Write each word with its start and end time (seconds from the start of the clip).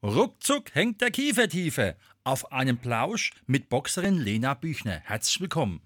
Ruckzuck 0.00 0.76
hängt 0.76 1.00
der 1.00 1.10
Kiefertiefe 1.10 1.96
auf 2.22 2.52
einem 2.52 2.78
Plausch 2.78 3.32
mit 3.48 3.68
Boxerin 3.68 4.16
Lena 4.16 4.54
Büchner. 4.54 5.00
Herzlich 5.02 5.40
willkommen. 5.40 5.80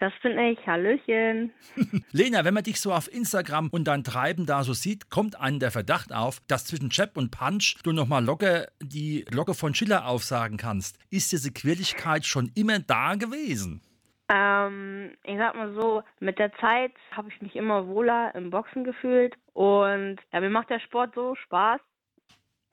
Das 0.00 0.12
bin 0.20 0.36
ich. 0.36 0.58
Hallöchen. 0.66 1.52
Lena, 2.10 2.44
wenn 2.44 2.54
man 2.54 2.64
dich 2.64 2.80
so 2.80 2.92
auf 2.92 3.06
Instagram 3.10 3.68
und 3.68 3.84
dein 3.84 4.02
Treiben 4.02 4.46
da 4.46 4.64
so 4.64 4.72
sieht, 4.72 5.10
kommt 5.10 5.40
einem 5.40 5.60
der 5.60 5.70
Verdacht 5.70 6.12
auf, 6.12 6.40
dass 6.48 6.64
zwischen 6.64 6.90
Chap 6.90 7.16
und 7.16 7.30
Punch 7.30 7.76
du 7.84 7.92
nochmal 7.92 8.24
locker 8.24 8.66
die 8.82 9.24
Glocke 9.30 9.54
von 9.54 9.74
Schiller 9.74 10.08
aufsagen 10.08 10.56
kannst. 10.56 10.98
Ist 11.10 11.30
diese 11.30 11.52
Quirligkeit 11.52 12.26
schon 12.26 12.50
immer 12.56 12.80
da 12.80 13.14
gewesen? 13.14 13.80
Ähm, 14.28 15.12
ich 15.22 15.38
sag 15.38 15.54
mal 15.54 15.72
so, 15.72 16.02
mit 16.18 16.40
der 16.40 16.52
Zeit 16.54 16.94
habe 17.12 17.28
ich 17.28 17.40
mich 17.40 17.54
immer 17.54 17.86
wohler 17.86 18.34
im 18.34 18.50
Boxen 18.50 18.82
gefühlt 18.82 19.36
und 19.52 20.16
ja, 20.32 20.40
mir 20.40 20.50
macht 20.50 20.68
der 20.68 20.80
Sport 20.80 21.14
so 21.14 21.36
Spaß. 21.36 21.80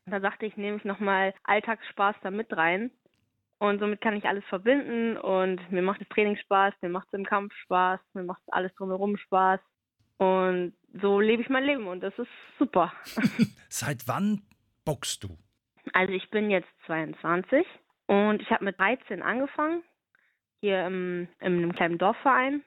Da 0.06 0.20
dachte 0.20 0.46
ich, 0.46 0.58
nehme 0.58 0.78
ich 0.78 0.84
nochmal 0.84 1.34
Alltagsspaß 1.44 2.16
da 2.22 2.32
mit 2.32 2.56
rein. 2.56 2.92
Und 3.60 3.80
somit 3.80 4.02
kann 4.02 4.18
ich 4.18 4.26
alles 4.26 4.44
verbinden 4.46 5.16
und 5.16 5.72
mir 5.72 5.82
macht 5.82 6.02
das 6.02 6.10
Training 6.10 6.36
Spaß, 6.36 6.74
mir 6.82 6.90
macht 6.90 7.08
es 7.08 7.14
im 7.14 7.26
Kampf 7.26 7.54
Spaß, 7.64 8.00
mir 8.14 8.24
macht 8.24 8.42
alles 8.48 8.74
drumherum 8.76 9.16
Spaß. 9.16 9.62
Und 10.18 10.74
so 11.02 11.22
lebe 11.22 11.42
ich 11.42 11.50
mein 11.50 11.64
Leben 11.64 11.88
und 11.88 12.02
das 12.02 12.18
ist 12.20 12.30
super. 12.60 12.92
Seit 13.70 14.06
wann 14.08 14.42
boxst 14.84 15.24
du? 15.24 15.38
Also 15.94 16.12
ich 16.12 16.30
bin 16.30 16.50
jetzt 16.50 16.68
22 16.88 17.66
und 18.08 18.42
ich 18.42 18.50
habe 18.52 18.66
mit 18.66 18.78
13 18.78 19.22
angefangen 19.22 19.82
hier 20.60 20.86
im, 20.86 21.28
in 21.40 21.58
einem 21.58 21.74
kleinen 21.74 21.98
Dorfverein. 21.98 22.64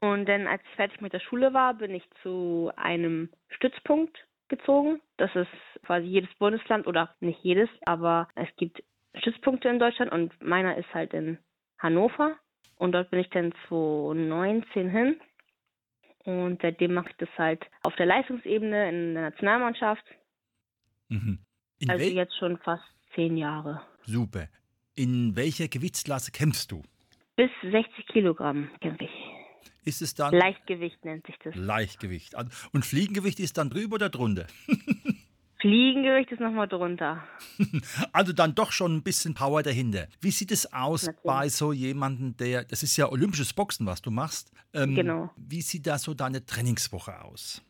Und 0.00 0.26
dann, 0.26 0.46
als 0.46 0.62
ich 0.64 0.76
fertig 0.76 1.00
mit 1.00 1.12
der 1.12 1.20
Schule 1.20 1.54
war, 1.54 1.74
bin 1.74 1.94
ich 1.94 2.04
zu 2.22 2.72
einem 2.76 3.30
Stützpunkt 3.50 4.26
gezogen. 4.52 5.00
Das 5.16 5.34
ist 5.34 5.48
quasi 5.84 6.06
jedes 6.06 6.32
Bundesland 6.38 6.86
oder 6.86 7.14
nicht 7.20 7.40
jedes, 7.42 7.68
aber 7.86 8.28
es 8.34 8.48
gibt 8.56 8.82
Stützpunkte 9.14 9.68
in 9.68 9.78
Deutschland 9.78 10.12
und 10.12 10.30
meiner 10.42 10.76
ist 10.76 10.92
halt 10.94 11.14
in 11.14 11.38
Hannover. 11.78 12.36
Und 12.76 12.92
dort 12.92 13.10
bin 13.10 13.20
ich 13.20 13.30
dann 13.30 13.52
2019 13.68 14.90
hin. 14.90 15.20
Und 16.24 16.62
seitdem 16.62 16.94
mache 16.94 17.10
ich 17.10 17.16
das 17.16 17.28
halt 17.36 17.64
auf 17.82 17.94
der 17.96 18.06
Leistungsebene 18.06 18.88
in 18.88 19.14
der 19.14 19.22
Nationalmannschaft. 19.30 20.04
Mhm. 21.08 21.38
also 21.88 22.04
jetzt 22.04 22.36
schon 22.38 22.58
fast 22.58 22.84
zehn 23.14 23.36
Jahre. 23.36 23.82
Super. 24.02 24.48
In 24.94 25.36
welcher 25.36 25.68
Gewichtsklasse 25.68 26.32
kämpfst 26.32 26.70
du? 26.70 26.82
Bis 27.36 27.50
60 27.62 28.06
Kilogramm 28.08 28.70
kämpfe 28.80 29.04
ich. 29.04 29.41
Ist 29.84 30.02
es 30.02 30.14
dann? 30.14 30.34
Leichtgewicht 30.34 31.04
nennt 31.04 31.26
sich 31.26 31.36
das. 31.42 31.54
Leichtgewicht. 31.54 32.34
Und 32.72 32.84
Fliegengewicht 32.84 33.40
ist 33.40 33.58
dann 33.58 33.70
drüber 33.70 33.96
oder 33.96 34.08
drunter? 34.08 34.46
Fliegengewicht 35.60 36.32
ist 36.32 36.40
nochmal 36.40 36.68
drunter. 36.68 37.22
Also 38.12 38.32
dann 38.32 38.54
doch 38.54 38.72
schon 38.72 38.96
ein 38.96 39.02
bisschen 39.02 39.34
Power 39.34 39.62
dahinter. 39.62 40.08
Wie 40.20 40.32
sieht 40.32 40.50
es 40.50 40.72
aus 40.72 41.06
Natürlich. 41.06 41.24
bei 41.24 41.48
so 41.48 41.72
jemandem, 41.72 42.36
der, 42.36 42.64
das 42.64 42.82
ist 42.82 42.96
ja 42.96 43.10
olympisches 43.10 43.52
Boxen, 43.52 43.86
was 43.86 44.02
du 44.02 44.10
machst. 44.10 44.52
Ähm, 44.74 44.94
genau. 44.94 45.30
Wie 45.36 45.62
sieht 45.62 45.86
da 45.86 45.98
so 45.98 46.14
deine 46.14 46.44
Trainingswoche 46.44 47.24
aus? 47.24 47.64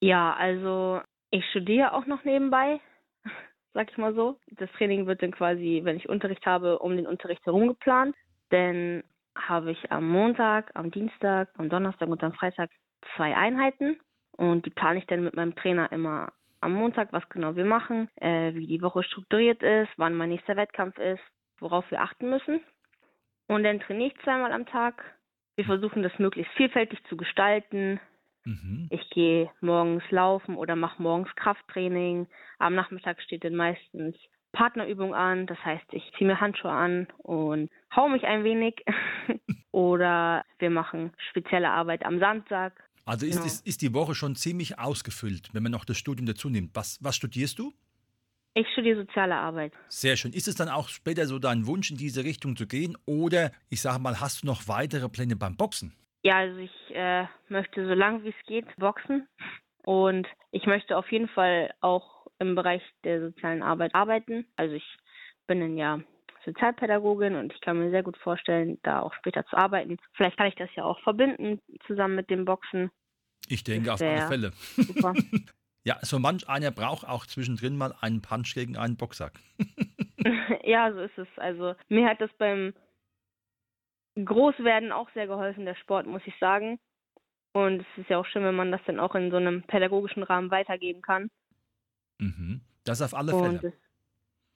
Ja, 0.00 0.34
also 0.34 1.00
ich 1.30 1.44
studiere 1.50 1.94
auch 1.94 2.06
noch 2.06 2.24
nebenbei 2.24 2.80
sag 3.74 3.90
ich 3.90 3.98
mal 3.98 4.14
so. 4.14 4.38
Das 4.58 4.70
Training 4.72 5.06
wird 5.06 5.22
dann 5.22 5.32
quasi, 5.32 5.80
wenn 5.84 5.96
ich 5.96 6.08
Unterricht 6.08 6.44
habe, 6.46 6.78
um 6.78 6.96
den 6.96 7.06
Unterricht 7.06 7.44
herum 7.46 7.68
geplant. 7.68 8.14
Dann 8.50 9.02
habe 9.48 9.70
ich 9.72 9.90
am 9.92 10.08
Montag, 10.08 10.70
am 10.74 10.90
Dienstag, 10.90 11.48
am 11.56 11.68
Donnerstag 11.68 12.08
und 12.08 12.22
am 12.22 12.32
Freitag 12.32 12.70
zwei 13.16 13.36
Einheiten. 13.36 13.98
Und 14.32 14.66
die 14.66 14.70
plane 14.70 14.98
ich 14.98 15.06
dann 15.06 15.24
mit 15.24 15.34
meinem 15.34 15.54
Trainer 15.54 15.90
immer 15.92 16.32
am 16.60 16.74
Montag, 16.74 17.12
was 17.12 17.28
genau 17.28 17.56
wir 17.56 17.64
machen, 17.64 18.08
äh, 18.16 18.54
wie 18.54 18.66
die 18.66 18.82
Woche 18.82 19.02
strukturiert 19.02 19.62
ist, 19.62 19.90
wann 19.96 20.14
mein 20.14 20.28
nächster 20.30 20.56
Wettkampf 20.56 20.98
ist, 20.98 21.22
worauf 21.58 21.90
wir 21.90 22.02
achten 22.02 22.28
müssen. 22.28 22.60
Und 23.48 23.64
dann 23.64 23.80
trainiere 23.80 24.12
ich 24.12 24.22
zweimal 24.22 24.52
am 24.52 24.66
Tag. 24.66 25.02
Wir 25.56 25.64
versuchen 25.64 26.02
das 26.02 26.18
möglichst 26.18 26.52
vielfältig 26.54 27.02
zu 27.08 27.16
gestalten, 27.16 28.00
Mhm. 28.44 28.88
Ich 28.90 29.08
gehe 29.10 29.50
morgens 29.60 30.02
laufen 30.10 30.56
oder 30.56 30.76
mache 30.76 31.02
morgens 31.02 31.34
Krafttraining. 31.36 32.26
Am 32.58 32.74
Nachmittag 32.74 33.20
steht 33.22 33.44
dann 33.44 33.54
meistens 33.54 34.16
Partnerübung 34.52 35.14
an. 35.14 35.46
Das 35.46 35.58
heißt, 35.64 35.86
ich 35.92 36.02
ziehe 36.16 36.26
mir 36.26 36.40
Handschuhe 36.40 36.70
an 36.70 37.06
und 37.18 37.70
hau 37.94 38.08
mich 38.08 38.24
ein 38.24 38.44
wenig. 38.44 38.84
oder 39.72 40.44
wir 40.58 40.70
machen 40.70 41.12
spezielle 41.30 41.70
Arbeit 41.70 42.04
am 42.04 42.18
Samstag. 42.18 42.72
Also 43.04 43.26
ist, 43.26 43.36
genau. 43.36 43.46
ist, 43.46 43.66
ist 43.66 43.82
die 43.82 43.94
Woche 43.94 44.14
schon 44.14 44.36
ziemlich 44.36 44.78
ausgefüllt, 44.78 45.48
wenn 45.52 45.62
man 45.62 45.72
noch 45.72 45.84
das 45.84 45.98
Studium 45.98 46.26
dazu 46.26 46.48
nimmt. 46.48 46.70
Was, 46.74 46.98
was 47.02 47.16
studierst 47.16 47.58
du? 47.58 47.72
Ich 48.54 48.66
studiere 48.72 49.04
soziale 49.04 49.36
Arbeit. 49.36 49.72
Sehr 49.88 50.16
schön. 50.16 50.32
Ist 50.32 50.48
es 50.48 50.56
dann 50.56 50.68
auch 50.68 50.88
später 50.88 51.26
so 51.26 51.38
dein 51.38 51.66
Wunsch, 51.66 51.90
in 51.90 51.96
diese 51.96 52.24
Richtung 52.24 52.56
zu 52.56 52.66
gehen? 52.66 52.96
Oder 53.06 53.52
ich 53.68 53.80
sage 53.80 54.00
mal, 54.00 54.20
hast 54.20 54.42
du 54.42 54.46
noch 54.46 54.66
weitere 54.66 55.08
Pläne 55.08 55.36
beim 55.36 55.56
Boxen? 55.56 55.94
Ja, 56.22 56.38
also 56.38 56.58
ich 56.58 56.94
äh, 56.94 57.26
möchte 57.48 57.86
so 57.86 57.94
lange 57.94 58.24
wie 58.24 58.30
es 58.30 58.46
geht 58.46 58.66
boxen 58.76 59.26
und 59.84 60.26
ich 60.50 60.66
möchte 60.66 60.96
auf 60.96 61.10
jeden 61.10 61.28
Fall 61.28 61.72
auch 61.80 62.19
im 62.40 62.54
Bereich 62.54 62.82
der 63.04 63.20
sozialen 63.20 63.62
Arbeit 63.62 63.94
arbeiten. 63.94 64.46
Also 64.56 64.74
ich 64.74 64.96
bin 65.46 65.76
ja 65.76 66.00
Sozialpädagogin 66.44 67.36
und 67.36 67.52
ich 67.52 67.60
kann 67.60 67.78
mir 67.78 67.90
sehr 67.90 68.02
gut 68.02 68.16
vorstellen, 68.16 68.78
da 68.82 69.00
auch 69.00 69.12
später 69.14 69.44
zu 69.46 69.56
arbeiten. 69.56 69.98
Vielleicht 70.14 70.36
kann 70.38 70.46
ich 70.46 70.54
das 70.54 70.70
ja 70.74 70.84
auch 70.84 70.98
verbinden 71.00 71.60
zusammen 71.86 72.16
mit 72.16 72.30
dem 72.30 72.44
Boxen. 72.44 72.90
Ich 73.48 73.62
denke 73.62 73.92
auf 73.92 74.00
alle 74.00 74.26
Fälle. 74.26 74.50
Super. 74.76 75.14
ja, 75.84 75.98
so 76.02 76.18
manch 76.18 76.48
einer 76.48 76.70
braucht 76.70 77.06
auch 77.06 77.26
zwischendrin 77.26 77.76
mal 77.76 77.94
einen 78.00 78.22
Punch 78.22 78.54
gegen 78.54 78.76
einen 78.76 78.96
Boxsack. 78.96 79.32
ja, 80.64 80.92
so 80.92 81.00
ist 81.00 81.18
es. 81.18 81.28
Also 81.36 81.74
mir 81.88 82.08
hat 82.08 82.20
das 82.20 82.30
beim 82.38 82.72
Großwerden 84.16 84.92
auch 84.92 85.10
sehr 85.12 85.26
geholfen, 85.26 85.66
der 85.66 85.76
Sport, 85.76 86.06
muss 86.06 86.22
ich 86.24 86.34
sagen. 86.38 86.78
Und 87.52 87.80
es 87.80 87.98
ist 87.98 88.10
ja 88.10 88.18
auch 88.18 88.26
schön, 88.26 88.44
wenn 88.44 88.54
man 88.54 88.70
das 88.70 88.80
dann 88.86 89.00
auch 89.00 89.14
in 89.14 89.30
so 89.30 89.36
einem 89.36 89.62
pädagogischen 89.64 90.22
Rahmen 90.22 90.50
weitergeben 90.50 91.02
kann. 91.02 91.28
Mhm. 92.20 92.60
Das 92.84 93.02
auf 93.02 93.14
alle 93.14 93.32
Fälle. 93.32 93.58
Das, 93.58 93.72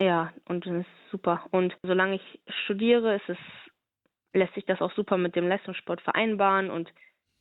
ja, 0.00 0.32
und 0.46 0.66
das 0.66 0.72
ist 0.74 1.10
super. 1.10 1.44
Und 1.50 1.76
solange 1.82 2.16
ich 2.16 2.40
studiere, 2.64 3.16
ist 3.16 3.28
es, 3.28 3.38
lässt 4.32 4.54
sich 4.54 4.64
das 4.66 4.80
auch 4.80 4.92
super 4.94 5.16
mit 5.18 5.36
dem 5.36 5.48
Leistungssport 5.48 6.00
vereinbaren. 6.00 6.70
Und 6.70 6.90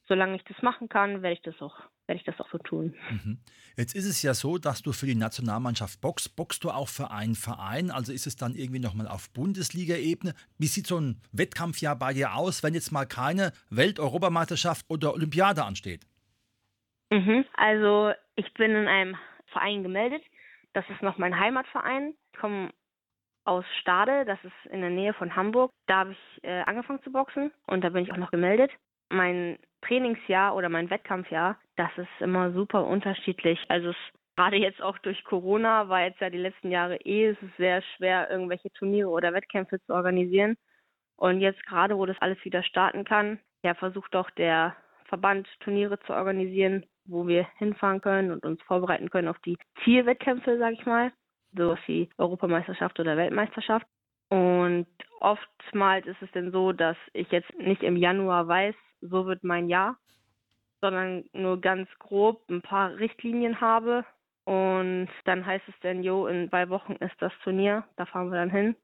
solange 0.07 0.35
ich 0.35 0.43
das 0.43 0.61
machen 0.61 0.89
kann, 0.89 1.21
werde 1.21 1.33
ich 1.33 1.41
das 1.41 1.61
auch 1.61 1.77
werde 2.07 2.19
ich 2.19 2.25
das 2.25 2.39
auch 2.39 2.49
so 2.51 2.57
tun. 2.57 2.93
Mhm. 3.09 3.37
Jetzt 3.77 3.95
ist 3.95 4.05
es 4.05 4.21
ja 4.21 4.33
so, 4.33 4.57
dass 4.57 4.81
du 4.81 4.91
für 4.91 5.05
die 5.05 5.15
Nationalmannschaft 5.15 6.01
boxst. 6.01 6.35
Boxst 6.35 6.63
du 6.63 6.69
auch 6.69 6.89
für 6.89 7.11
einen 7.11 7.35
Verein? 7.35 7.91
Also 7.91 8.11
ist 8.11 8.27
es 8.27 8.35
dann 8.35 8.55
irgendwie 8.55 8.79
nochmal 8.79 9.07
auf 9.07 9.31
Bundesliga-Ebene? 9.31 10.33
Wie 10.57 10.67
sieht 10.67 10.87
so 10.87 10.99
ein 10.99 11.21
Wettkampfjahr 11.31 11.95
bei 11.95 12.13
dir 12.13 12.35
aus, 12.35 12.63
wenn 12.63 12.73
jetzt 12.73 12.91
mal 12.91 13.05
keine 13.05 13.51
Welt-Europameisterschaft 13.69 14.85
oder 14.89 15.13
Olympiade 15.13 15.63
ansteht? 15.63 16.05
Mhm. 17.09 17.45
Also 17.55 18.11
ich 18.35 18.53
bin 18.53 18.71
in 18.71 18.87
einem 18.87 19.15
Verein 19.53 19.83
gemeldet. 19.83 20.23
Das 20.73 20.83
ist 20.89 21.01
noch 21.01 21.17
mein 21.17 21.39
Heimatverein. 21.39 22.13
Ich 22.33 22.39
komme 22.39 22.71
aus 23.45 23.65
Stade, 23.81 24.25
das 24.25 24.39
ist 24.43 24.71
in 24.71 24.81
der 24.81 24.89
Nähe 24.89 25.13
von 25.13 25.35
Hamburg. 25.35 25.71
Da 25.87 25.99
habe 25.99 26.11
ich 26.11 26.43
äh, 26.43 26.61
angefangen 26.61 27.01
zu 27.03 27.11
boxen 27.11 27.51
und 27.67 27.83
da 27.83 27.89
bin 27.89 28.03
ich 28.03 28.11
auch 28.11 28.17
noch 28.17 28.31
gemeldet. 28.31 28.71
Mein 29.09 29.59
Trainingsjahr 29.81 30.55
oder 30.55 30.69
mein 30.69 30.89
Wettkampfjahr, 30.89 31.57
das 31.75 31.91
ist 31.97 32.09
immer 32.19 32.51
super 32.51 32.85
unterschiedlich. 32.85 33.59
Also 33.67 33.89
es, 33.89 33.95
gerade 34.35 34.57
jetzt 34.57 34.81
auch 34.81 34.97
durch 34.99 35.23
Corona 35.25 35.89
war 35.89 36.03
jetzt 36.03 36.21
ja 36.21 36.29
die 36.29 36.37
letzten 36.37 36.71
Jahre 36.71 36.97
eh, 36.97 37.27
es 37.27 37.41
ist 37.41 37.55
sehr 37.57 37.81
schwer, 37.95 38.29
irgendwelche 38.29 38.71
Turniere 38.71 39.09
oder 39.09 39.33
Wettkämpfe 39.33 39.79
zu 39.81 39.93
organisieren. 39.93 40.55
Und 41.17 41.41
jetzt 41.41 41.63
gerade, 41.65 41.97
wo 41.97 42.05
das 42.05 42.19
alles 42.19 42.43
wieder 42.43 42.63
starten 42.63 43.03
kann, 43.03 43.39
ja, 43.63 43.75
versucht 43.75 44.13
doch 44.13 44.29
der 44.31 44.75
Verband 45.13 45.47
Turniere 45.59 45.99
zu 46.07 46.13
organisieren, 46.13 46.87
wo 47.05 47.27
wir 47.27 47.45
hinfahren 47.59 48.01
können 48.01 48.31
und 48.31 48.43
uns 48.43 48.59
vorbereiten 48.63 49.11
können 49.11 49.27
auf 49.27 49.37
die 49.45 49.59
Zielwettkämpfe, 49.83 50.57
sag 50.57 50.73
ich 50.73 50.87
mal, 50.87 51.11
sowas 51.55 51.77
wie 51.85 52.09
Europameisterschaft 52.17 52.99
oder 52.99 53.15
Weltmeisterschaft. 53.15 53.85
Und 54.29 54.87
oftmals 55.19 56.07
ist 56.07 56.19
es 56.23 56.31
denn 56.31 56.51
so, 56.51 56.71
dass 56.71 56.97
ich 57.13 57.29
jetzt 57.29 57.53
nicht 57.59 57.83
im 57.83 57.95
Januar 57.95 58.47
weiß, 58.47 58.73
so 59.01 59.27
wird 59.27 59.43
mein 59.43 59.69
Jahr, 59.69 59.97
sondern 60.81 61.25
nur 61.31 61.61
ganz 61.61 61.87
grob 61.99 62.41
ein 62.49 62.63
paar 62.63 62.97
Richtlinien 62.97 63.61
habe, 63.61 64.03
Und 64.45 65.09
dann 65.25 65.45
heißt 65.45 65.67
es 65.67 65.75
dann, 65.81 66.03
jo, 66.03 66.27
in 66.27 66.49
zwei 66.49 66.69
Wochen 66.69 66.93
ist 66.93 67.15
das 67.19 67.31
Turnier, 67.43 67.85
da 67.95 68.05
fahren 68.05 68.29
wir 68.29 68.37
dann 68.37 68.49
hin. 68.49 68.75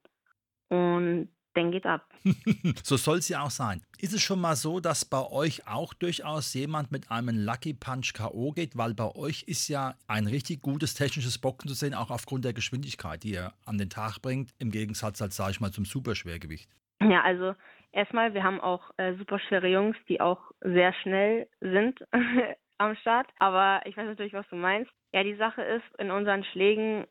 Und 0.70 1.30
dann 1.54 1.72
geht 1.72 1.86
ab. 1.86 2.06
so 2.84 2.98
soll 2.98 3.18
es 3.18 3.30
ja 3.30 3.44
auch 3.44 3.50
sein. 3.50 3.82
Ist 4.00 4.14
es 4.14 4.22
schon 4.22 4.40
mal 4.40 4.56
so, 4.56 4.80
dass 4.80 5.06
bei 5.06 5.26
euch 5.30 5.68
auch 5.68 5.94
durchaus 5.94 6.54
jemand 6.54 6.92
mit 6.92 7.12
einem 7.12 7.38
Lucky 7.38 7.74
Punch 7.74 8.14
K.O. 8.14 8.52
geht? 8.52 8.78
Weil 8.78 8.94
bei 8.94 9.14
euch 9.16 9.44
ist 9.44 9.68
ja 9.68 9.96
ein 10.08 10.28
richtig 10.28 10.62
gutes 10.62 10.94
technisches 10.94 11.38
Boxen 11.38 11.68
zu 11.68 11.76
sehen, 11.76 11.94
auch 11.94 12.12
aufgrund 12.12 12.46
der 12.46 12.54
Geschwindigkeit, 12.54 13.24
die 13.24 13.32
ihr 13.32 13.54
an 13.66 13.78
den 13.78 13.90
Tag 13.90 14.20
bringt, 14.22 14.52
im 14.60 14.72
Gegensatz, 14.72 15.22
als 15.22 15.36
sage 15.36 15.52
ich 15.52 15.60
mal, 15.60 15.72
zum 15.72 15.86
Superschwergewicht. 15.86 16.70
Ja, 17.02 17.22
also 17.24 17.56
erstmal, 17.92 18.34
wir 18.34 18.44
haben 18.44 18.60
auch 18.60 18.92
äh, 18.98 19.16
super 19.16 19.40
schwere 19.40 19.68
Jungs, 19.68 19.98
die 20.08 20.22
auch 20.22 20.52
sehr 20.62 20.94
schnell 21.02 21.48
sind 21.62 22.00
am 22.78 22.96
Start. 22.98 23.28
Aber 23.40 23.82
ich 23.86 23.98
weiß 23.98 24.06
natürlich, 24.06 24.34
was 24.34 24.48
du 24.50 24.56
meinst. 24.56 24.92
Ja, 25.14 25.24
die 25.24 25.36
Sache 25.36 25.62
ist, 25.62 25.86
in 25.98 26.12
unseren 26.12 26.44
Schlägen 26.44 27.06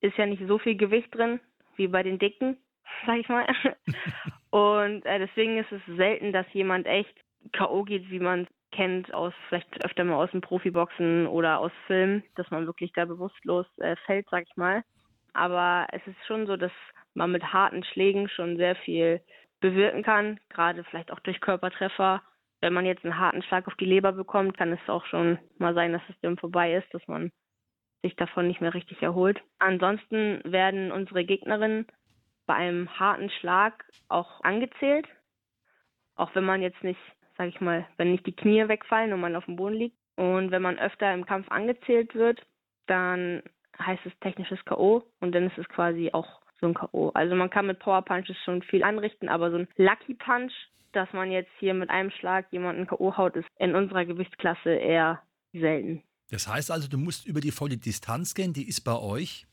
ist 0.00 0.16
ja 0.16 0.26
nicht 0.26 0.42
so 0.46 0.58
viel 0.58 0.76
Gewicht 0.76 1.14
drin 1.14 1.40
wie 1.76 1.88
bei 1.88 2.02
den 2.02 2.18
Dicken, 2.18 2.56
sag 3.06 3.18
ich 3.18 3.28
mal. 3.28 3.46
Und 4.50 5.04
äh, 5.04 5.18
deswegen 5.18 5.58
ist 5.58 5.72
es 5.72 5.82
selten, 5.96 6.32
dass 6.32 6.46
jemand 6.52 6.86
echt 6.86 7.14
K.O. 7.52 7.84
geht, 7.84 8.10
wie 8.10 8.20
man 8.20 8.46
kennt, 8.72 9.12
aus 9.14 9.32
vielleicht 9.48 9.84
öfter 9.84 10.04
mal 10.04 10.16
aus 10.16 10.30
dem 10.30 10.40
Profiboxen 10.40 11.26
oder 11.26 11.58
aus 11.58 11.72
Filmen, 11.86 12.22
dass 12.36 12.50
man 12.50 12.66
wirklich 12.66 12.92
da 12.92 13.04
bewusstlos 13.04 13.66
äh, 13.78 13.96
fällt, 14.06 14.26
sag 14.30 14.44
ich 14.48 14.56
mal. 14.56 14.84
Aber 15.32 15.86
es 15.92 16.06
ist 16.06 16.26
schon 16.26 16.46
so, 16.46 16.56
dass 16.56 16.72
man 17.14 17.32
mit 17.32 17.52
harten 17.52 17.84
Schlägen 17.84 18.28
schon 18.28 18.56
sehr 18.56 18.76
viel 18.76 19.20
bewirken 19.60 20.02
kann, 20.02 20.38
gerade 20.50 20.84
vielleicht 20.84 21.10
auch 21.10 21.20
durch 21.20 21.40
Körpertreffer. 21.40 22.22
Wenn 22.60 22.72
man 22.72 22.86
jetzt 22.86 23.04
einen 23.04 23.18
harten 23.18 23.42
Schlag 23.42 23.66
auf 23.66 23.74
die 23.76 23.84
Leber 23.84 24.12
bekommt, 24.12 24.56
kann 24.56 24.72
es 24.72 24.88
auch 24.88 25.04
schon 25.06 25.38
mal 25.58 25.74
sein, 25.74 25.92
dass 25.92 26.02
es 26.08 26.16
dann 26.22 26.38
vorbei 26.38 26.74
ist, 26.74 26.92
dass 26.92 27.06
man 27.06 27.30
sich 28.02 28.14
davon 28.16 28.46
nicht 28.46 28.60
mehr 28.60 28.74
richtig 28.74 29.02
erholt. 29.02 29.40
Ansonsten 29.58 30.40
werden 30.44 30.92
unsere 30.92 31.24
Gegnerinnen 31.24 31.86
bei 32.48 32.54
einem 32.54 32.88
harten 32.98 33.30
Schlag 33.30 33.84
auch 34.08 34.40
angezählt, 34.42 35.06
auch 36.16 36.34
wenn 36.34 36.44
man 36.44 36.62
jetzt 36.62 36.82
nicht, 36.82 36.98
sag 37.36 37.48
ich 37.48 37.60
mal, 37.60 37.86
wenn 37.98 38.10
nicht 38.10 38.26
die 38.26 38.34
Knie 38.34 38.66
wegfallen 38.66 39.12
und 39.12 39.20
man 39.20 39.36
auf 39.36 39.44
dem 39.44 39.56
Boden 39.56 39.76
liegt. 39.76 39.96
Und 40.16 40.50
wenn 40.50 40.62
man 40.62 40.78
öfter 40.78 41.14
im 41.14 41.26
Kampf 41.26 41.48
angezählt 41.50 42.14
wird, 42.16 42.44
dann 42.86 43.42
heißt 43.78 44.04
es 44.06 44.12
technisches 44.20 44.58
K.O. 44.64 45.04
und 45.20 45.32
dann 45.32 45.46
ist 45.46 45.58
es 45.58 45.68
quasi 45.68 46.10
auch 46.12 46.40
so 46.58 46.66
ein 46.66 46.74
K.O. 46.74 47.10
Also 47.10 47.36
man 47.36 47.50
kann 47.50 47.66
mit 47.66 47.78
Power 47.78 48.02
Punches 48.02 48.36
schon 48.44 48.62
viel 48.62 48.82
anrichten, 48.82 49.28
aber 49.28 49.52
so 49.52 49.58
ein 49.58 49.68
Lucky 49.76 50.14
Punch, 50.14 50.52
dass 50.92 51.12
man 51.12 51.30
jetzt 51.30 51.52
hier 51.60 51.74
mit 51.74 51.90
einem 51.90 52.10
Schlag 52.10 52.46
jemanden 52.50 52.86
K.O. 52.86 53.16
haut, 53.16 53.36
ist 53.36 53.46
in 53.58 53.76
unserer 53.76 54.06
Gewichtsklasse 54.06 54.70
eher 54.70 55.22
selten. 55.52 56.02
Das 56.30 56.48
heißt 56.48 56.70
also, 56.70 56.88
du 56.88 56.98
musst 56.98 57.26
über 57.26 57.40
die 57.40 57.52
volle 57.52 57.76
Distanz 57.76 58.34
gehen, 58.34 58.54
die 58.54 58.66
ist 58.68 58.80
bei 58.80 58.98
euch? 58.98 59.46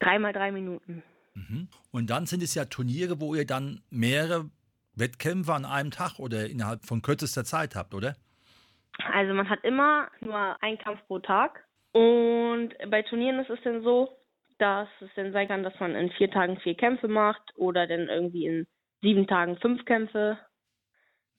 Dreimal 0.00 0.32
drei 0.32 0.52
Minuten. 0.52 1.02
Mhm. 1.36 1.68
Und 1.92 2.10
dann 2.10 2.26
sind 2.26 2.42
es 2.42 2.54
ja 2.54 2.64
Turniere, 2.64 3.20
wo 3.20 3.34
ihr 3.34 3.46
dann 3.46 3.82
mehrere 3.90 4.50
Wettkämpfe 4.94 5.52
an 5.52 5.66
einem 5.66 5.90
Tag 5.90 6.18
oder 6.18 6.46
innerhalb 6.46 6.84
von 6.84 7.02
kürzester 7.02 7.44
Zeit 7.44 7.76
habt, 7.76 7.94
oder? 7.94 8.16
Also 9.12 9.34
man 9.34 9.50
hat 9.50 9.62
immer 9.62 10.08
nur 10.20 10.56
einen 10.62 10.78
Kampf 10.78 11.00
pro 11.06 11.18
Tag. 11.18 11.64
Und 11.92 12.70
bei 12.90 13.02
Turnieren 13.02 13.38
ist 13.40 13.50
es 13.50 13.58
dann 13.62 13.82
so, 13.82 14.08
dass 14.58 14.88
es 15.00 15.10
dann 15.16 15.32
sein 15.32 15.48
kann, 15.48 15.62
dass 15.62 15.78
man 15.78 15.94
in 15.94 16.10
vier 16.12 16.30
Tagen 16.30 16.58
vier 16.60 16.74
Kämpfe 16.74 17.08
macht 17.08 17.42
oder 17.56 17.86
dann 17.86 18.08
irgendwie 18.08 18.46
in 18.46 18.66
sieben 19.02 19.26
Tagen 19.26 19.58
fünf 19.58 19.84
Kämpfe. 19.84 20.38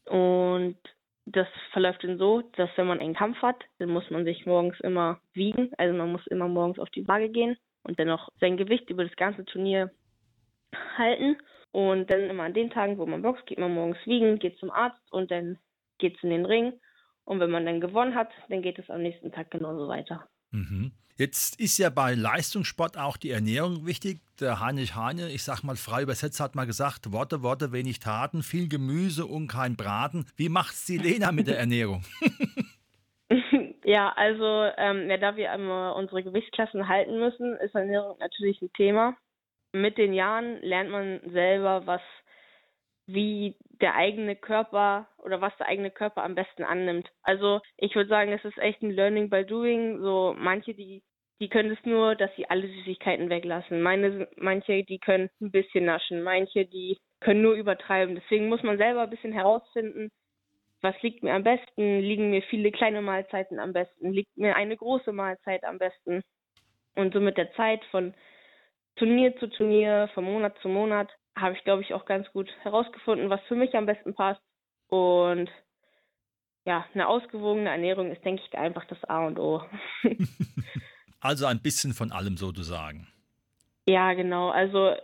Und 0.05 0.77
das 1.25 1.47
verläuft 1.71 2.03
dann 2.03 2.19
so, 2.19 2.43
dass 2.55 2.69
wenn 2.75 2.87
man 2.87 2.99
einen 2.99 3.15
Kampf 3.15 3.41
hat, 3.41 3.63
dann 3.79 3.89
muss 3.89 4.09
man 4.11 4.23
sich 4.23 4.45
morgens 4.45 4.79
immer 4.81 5.19
wiegen. 5.33 5.71
Also 5.79 5.97
man 5.97 6.11
muss 6.11 6.25
immer 6.27 6.47
morgens 6.47 6.77
auf 6.77 6.89
die 6.91 7.07
Waage 7.07 7.29
gehen 7.29 7.57
und 7.87 7.97
dann 7.97 8.07
noch 8.07 8.29
sein 8.39 8.57
Gewicht 8.57 8.89
über 8.89 9.05
das 9.05 9.15
ganze 9.15 9.45
Turnier 9.45 9.91
halten. 10.97 11.37
Und 11.71 12.09
dann 12.09 12.29
immer 12.29 12.43
an 12.43 12.53
den 12.53 12.69
Tagen, 12.69 12.97
wo 12.97 13.05
man 13.05 13.21
boxt, 13.21 13.45
geht 13.45 13.59
man 13.59 13.73
morgens 13.73 13.97
wiegen, 14.05 14.39
geht 14.39 14.57
zum 14.59 14.71
Arzt 14.71 15.01
und 15.11 15.31
dann 15.31 15.57
geht 15.97 16.17
es 16.17 16.23
in 16.23 16.29
den 16.29 16.45
Ring. 16.45 16.73
Und 17.23 17.39
wenn 17.39 17.51
man 17.51 17.65
dann 17.65 17.81
gewonnen 17.81 18.15
hat, 18.15 18.29
dann 18.49 18.61
geht 18.61 18.79
es 18.79 18.89
am 18.89 19.01
nächsten 19.01 19.31
Tag 19.31 19.51
genauso 19.51 19.87
weiter. 19.87 20.27
Mhm. 20.51 20.91
Jetzt 21.17 21.59
ist 21.59 21.77
ja 21.77 21.89
bei 21.89 22.13
Leistungssport 22.13 22.97
auch 22.97 23.17
die 23.17 23.31
Ernährung 23.31 23.85
wichtig. 23.87 24.21
Der 24.39 24.59
Heinrich 24.59 24.95
Heine, 24.95 25.29
ich 25.29 25.43
sag 25.43 25.63
mal 25.63 25.75
frei 25.75 26.03
übersetzt, 26.03 26.39
hat 26.39 26.55
mal 26.55 26.65
gesagt: 26.65 27.11
Worte, 27.11 27.41
Worte, 27.41 27.71
wenig 27.71 27.99
Taten, 27.99 28.43
viel 28.43 28.69
Gemüse 28.69 29.25
und 29.25 29.47
kein 29.47 29.75
Braten. 29.75 30.25
Wie 30.35 30.47
macht's 30.47 30.85
die 30.85 30.99
Lena 30.99 31.31
mit 31.31 31.47
der 31.47 31.57
Ernährung? 31.57 32.03
ja, 33.87 34.11
also 34.15 34.69
ähm, 34.77 35.09
ja, 35.09 35.15
da 35.15 35.37
wir 35.37 35.53
immer 35.53 35.95
unsere 35.95 36.21
Gewichtsklassen 36.21 36.89
halten 36.89 37.17
müssen, 37.19 37.55
ist 37.55 37.73
Ernährung 37.73 38.17
natürlich 38.19 38.61
ein 38.61 38.73
Thema. 38.73 39.15
Mit 39.71 39.97
den 39.97 40.13
Jahren 40.13 40.61
lernt 40.61 40.89
man 40.89 41.21
selber, 41.31 41.87
was 41.87 42.01
wie 43.05 43.55
der 43.79 43.95
eigene 43.95 44.35
Körper 44.35 45.07
oder 45.19 45.39
was 45.39 45.55
der 45.57 45.67
eigene 45.67 45.89
Körper 45.89 46.23
am 46.23 46.35
besten 46.35 46.63
annimmt. 46.63 47.09
Also 47.23 47.61
ich 47.77 47.95
würde 47.95 48.09
sagen, 48.09 48.33
es 48.33 48.43
ist 48.43 48.57
echt 48.57 48.81
ein 48.81 48.91
Learning 48.91 49.29
by 49.29 49.45
Doing. 49.45 50.01
So 50.01 50.35
manche, 50.37 50.73
die 50.73 51.01
die 51.39 51.49
können 51.49 51.71
es 51.71 51.85
nur, 51.85 52.15
dass 52.15 52.35
sie 52.35 52.49
alle 52.49 52.67
Süßigkeiten 52.67 53.29
weglassen. 53.29 53.81
Meine, 53.81 54.27
manche, 54.37 54.83
die 54.83 54.99
können 54.99 55.29
ein 55.39 55.51
bisschen 55.51 55.85
naschen, 55.85 56.23
manche, 56.23 56.65
die 56.65 56.97
können 57.19 57.41
nur 57.41 57.53
übertreiben. 57.53 58.15
Deswegen 58.15 58.49
muss 58.49 58.63
man 58.63 58.77
selber 58.77 59.03
ein 59.03 59.09
bisschen 59.09 59.33
herausfinden, 59.33 60.09
was 60.81 60.95
liegt 61.01 61.23
mir 61.23 61.33
am 61.33 61.43
besten? 61.43 61.99
Liegen 61.99 62.29
mir 62.29 62.41
viele 62.43 62.71
kleine 62.71 63.01
Mahlzeiten 63.01 63.59
am 63.59 63.73
besten? 63.73 64.11
Liegt 64.11 64.37
mir 64.37 64.55
eine 64.55 64.77
große 64.77 65.11
Mahlzeit 65.11 65.63
am 65.63 65.77
besten? 65.79 66.21
Und 66.95 67.13
so 67.13 67.19
mit 67.19 67.37
der 67.37 67.51
Zeit 67.53 67.83
von 67.91 68.13
Turnier 68.95 69.35
zu 69.37 69.47
Turnier, 69.47 70.09
von 70.13 70.23
Monat 70.23 70.57
zu 70.61 70.69
Monat, 70.69 71.09
habe 71.37 71.55
ich, 71.55 71.63
glaube 71.63 71.83
ich, 71.83 71.93
auch 71.93 72.05
ganz 72.05 72.27
gut 72.31 72.49
herausgefunden, 72.61 73.29
was 73.29 73.41
für 73.47 73.55
mich 73.55 73.75
am 73.75 73.85
besten 73.85 74.15
passt. 74.15 74.41
Und 74.87 75.49
ja, 76.65 76.85
eine 76.93 77.07
ausgewogene 77.07 77.69
Ernährung 77.69 78.11
ist, 78.11 78.25
denke 78.25 78.41
ich, 78.45 78.57
einfach 78.57 78.85
das 78.85 79.03
A 79.05 79.25
und 79.25 79.39
O. 79.39 79.63
also 81.21 81.45
ein 81.45 81.61
bisschen 81.61 81.93
von 81.93 82.11
allem 82.11 82.37
sozusagen. 82.37 83.07
Ja, 83.87 84.13
genau. 84.13 84.49
Also 84.49 84.95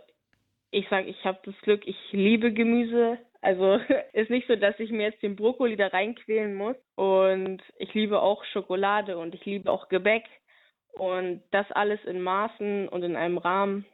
ich 0.70 0.88
sage, 0.88 1.08
ich 1.08 1.24
habe 1.24 1.38
das 1.44 1.54
Glück, 1.62 1.86
ich 1.86 1.96
liebe 2.10 2.52
Gemüse. 2.52 3.18
Also 3.44 3.78
ist 4.12 4.30
nicht 4.30 4.48
so, 4.48 4.56
dass 4.56 4.78
ich 4.80 4.90
mir 4.90 5.04
jetzt 5.04 5.22
den 5.22 5.36
Brokkoli 5.36 5.76
da 5.76 5.88
reinquälen 5.88 6.54
muss. 6.54 6.76
Und 6.96 7.62
ich 7.78 7.92
liebe 7.94 8.20
auch 8.20 8.44
Schokolade 8.46 9.18
und 9.18 9.34
ich 9.34 9.44
liebe 9.44 9.70
auch 9.70 9.88
Gebäck. 9.88 10.24
Und 10.92 11.42
das 11.50 11.70
alles 11.72 12.02
in 12.04 12.20
Maßen 12.22 12.88
und 12.88 13.02
in 13.02 13.16
einem 13.16 13.38
Rahmen 13.38 13.84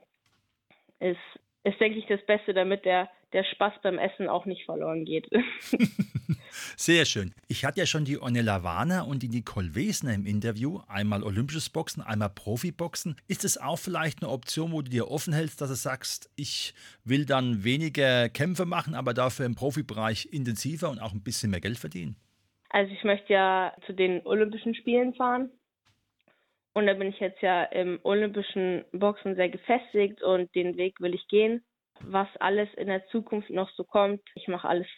ist 1.00 1.18
ist, 1.64 1.80
denke 1.80 1.98
ich, 1.98 2.06
das 2.06 2.24
Beste, 2.26 2.54
damit 2.54 2.84
der, 2.84 3.10
der 3.32 3.44
Spaß 3.44 3.74
beim 3.82 3.98
Essen 3.98 4.28
auch 4.28 4.46
nicht 4.46 4.64
verloren 4.64 5.04
geht. 5.04 5.28
Sehr 6.82 7.04
schön. 7.04 7.34
Ich 7.46 7.66
hatte 7.66 7.80
ja 7.80 7.84
schon 7.84 8.06
die 8.06 8.16
Ornella 8.16 8.62
Warner 8.62 9.06
und 9.06 9.22
die 9.22 9.28
Nicole 9.28 9.74
Wesner 9.74 10.14
im 10.14 10.24
Interview. 10.24 10.80
Einmal 10.88 11.22
olympisches 11.22 11.68
Boxen, 11.68 12.02
einmal 12.02 12.30
Profiboxen. 12.30 13.16
Ist 13.28 13.44
es 13.44 13.58
auch 13.58 13.76
vielleicht 13.76 14.22
eine 14.22 14.32
Option, 14.32 14.72
wo 14.72 14.80
du 14.80 14.88
dir 14.88 15.10
offen 15.10 15.34
hältst, 15.34 15.60
dass 15.60 15.68
du 15.68 15.74
sagst, 15.74 16.30
ich 16.36 16.72
will 17.04 17.26
dann 17.26 17.64
weniger 17.64 18.30
Kämpfe 18.30 18.64
machen, 18.64 18.94
aber 18.94 19.12
dafür 19.12 19.44
im 19.44 19.56
Profibereich 19.56 20.30
intensiver 20.32 20.88
und 20.88 21.00
auch 21.00 21.12
ein 21.12 21.22
bisschen 21.22 21.50
mehr 21.50 21.60
Geld 21.60 21.76
verdienen? 21.76 22.16
Also 22.70 22.90
ich 22.94 23.04
möchte 23.04 23.30
ja 23.30 23.76
zu 23.84 23.92
den 23.92 24.26
Olympischen 24.26 24.74
Spielen 24.74 25.12
fahren 25.12 25.50
und 26.72 26.86
da 26.86 26.94
bin 26.94 27.10
ich 27.10 27.20
jetzt 27.20 27.42
ja 27.42 27.64
im 27.64 28.00
olympischen 28.04 28.86
Boxen 28.92 29.36
sehr 29.36 29.50
gefestigt 29.50 30.22
und 30.22 30.54
den 30.54 30.78
Weg 30.78 30.98
will 30.98 31.14
ich 31.14 31.28
gehen. 31.28 31.62
Was 32.00 32.28
alles 32.38 32.70
in 32.78 32.86
der 32.86 33.06
Zukunft 33.08 33.50
noch 33.50 33.68
so 33.76 33.84
kommt, 33.84 34.22
ich 34.34 34.48
mache 34.48 34.66
alles 34.66 34.88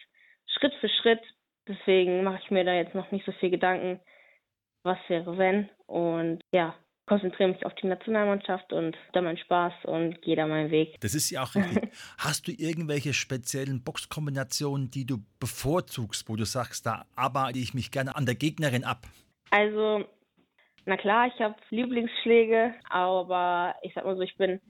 Schritt 0.46 0.74
für 0.74 0.88
Schritt. 0.88 1.20
Deswegen 1.68 2.24
mache 2.24 2.40
ich 2.42 2.50
mir 2.50 2.64
da 2.64 2.74
jetzt 2.74 2.94
noch 2.94 3.10
nicht 3.12 3.24
so 3.24 3.32
viel 3.32 3.50
Gedanken, 3.50 4.00
was 4.84 4.98
wäre 5.08 5.38
wenn. 5.38 5.68
Und 5.86 6.40
ja, 6.52 6.74
konzentriere 7.06 7.50
mich 7.50 7.64
auf 7.66 7.74
die 7.76 7.86
Nationalmannschaft 7.86 8.72
und 8.72 8.96
da 9.12 9.22
meinen 9.22 9.38
Spaß 9.38 9.72
und 9.84 10.20
gehe 10.22 10.36
da 10.36 10.46
meinen 10.46 10.70
Weg. 10.70 11.00
Das 11.00 11.14
ist 11.14 11.30
ja 11.30 11.42
auch 11.42 11.54
richtig. 11.54 11.90
Hast 12.18 12.48
du 12.48 12.52
irgendwelche 12.52 13.12
speziellen 13.12 13.82
Boxkombinationen, 13.82 14.90
die 14.90 15.06
du 15.06 15.18
bevorzugst, 15.38 16.28
wo 16.28 16.36
du 16.36 16.44
sagst, 16.44 16.86
da 16.86 17.06
arbeite 17.14 17.58
ich 17.58 17.74
mich 17.74 17.90
gerne 17.90 18.16
an 18.16 18.26
der 18.26 18.34
Gegnerin 18.34 18.84
ab? 18.84 19.06
Also 19.50 20.04
na 20.84 20.96
klar, 20.96 21.28
ich 21.28 21.40
habe 21.40 21.54
Lieblingsschläge, 21.70 22.74
aber 22.88 23.74
ich 23.82 23.92
sag 23.94 24.04
mal 24.04 24.16
so, 24.16 24.22
ich 24.22 24.36
bin 24.36 24.60